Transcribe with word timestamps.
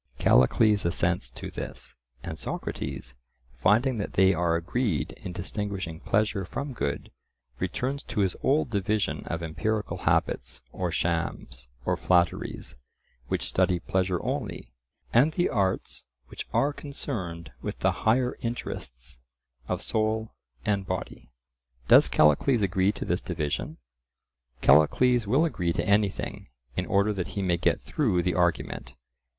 Callicles 0.17 0.83
assents 0.83 1.29
to 1.29 1.51
this, 1.51 1.93
and 2.23 2.35
Socrates, 2.35 3.13
finding 3.61 3.99
that 3.99 4.13
they 4.13 4.33
are 4.33 4.55
agreed 4.55 5.11
in 5.11 5.31
distinguishing 5.31 5.99
pleasure 5.99 6.43
from 6.43 6.73
good, 6.73 7.11
returns 7.59 8.01
to 8.05 8.21
his 8.21 8.35
old 8.41 8.71
division 8.71 9.23
of 9.27 9.43
empirical 9.43 9.97
habits, 9.97 10.63
or 10.71 10.89
shams, 10.89 11.67
or 11.85 11.95
flatteries, 11.95 12.77
which 13.27 13.47
study 13.47 13.77
pleasure 13.79 14.19
only, 14.23 14.73
and 15.13 15.33
the 15.33 15.49
arts 15.49 16.03
which 16.29 16.47
are 16.51 16.73
concerned 16.73 17.51
with 17.61 17.77
the 17.81 17.91
higher 18.01 18.35
interests 18.41 19.19
of 19.67 19.83
soul 19.83 20.33
and 20.65 20.87
body. 20.87 21.29
Does 21.87 22.09
Callicles 22.09 22.63
agree 22.63 22.91
to 22.91 23.05
this 23.05 23.21
division? 23.21 23.77
Callicles 24.61 25.27
will 25.27 25.45
agree 25.45 25.73
to 25.73 25.87
anything, 25.87 26.47
in 26.75 26.87
order 26.87 27.13
that 27.13 27.27
he 27.37 27.43
may 27.43 27.57
get 27.57 27.81
through 27.81 28.23
the 28.23 28.33
argument. 28.33 28.95